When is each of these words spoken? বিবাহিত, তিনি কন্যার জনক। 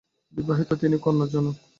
বিবাহিত, 0.33 0.69
তিনি 0.81 0.95
কন্যার 0.97 1.29
জনক। 1.33 1.55